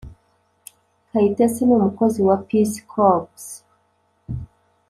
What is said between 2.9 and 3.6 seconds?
corps;